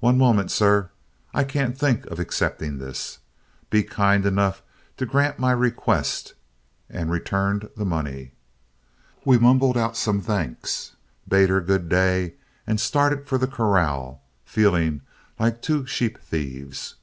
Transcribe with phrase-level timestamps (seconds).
[0.00, 0.88] 'One moment, sir;
[1.34, 3.18] I can't think of accepting this.
[3.68, 4.62] Be kind enough
[4.96, 6.32] to grant my request,'
[6.88, 8.32] and returned the money.
[9.26, 10.92] We mumbled out some thanks,
[11.28, 12.36] bade her good day,
[12.66, 15.02] and started for the corral, feeling
[15.38, 16.94] like two sheep thieves.